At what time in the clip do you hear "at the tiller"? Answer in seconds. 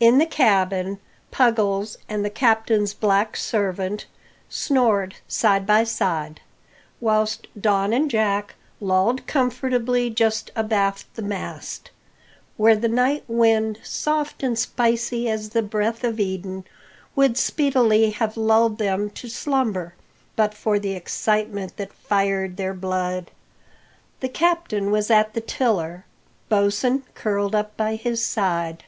25.10-26.06